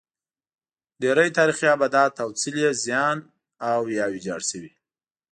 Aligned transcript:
ډېری 1.01 1.29
تاریخي 1.37 1.67
ابدات 1.77 2.13
او 2.23 2.29
څلي 2.41 2.61
یې 2.65 2.71
زیان 2.85 3.17
او 3.71 3.81
یا 3.97 4.05
ویجاړ 4.13 4.41
شوي. 4.49 4.71